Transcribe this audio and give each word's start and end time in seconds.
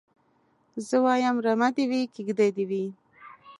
زه 0.87 0.95
وايم 1.05 1.35
رمه 1.45 1.69
دي 1.75 1.85
وي 1.91 2.01
کيږدۍ 2.13 2.49
دي 2.55 2.65
وي 2.69 2.85